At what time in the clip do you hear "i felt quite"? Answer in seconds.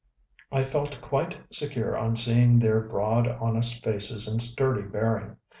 0.51-1.37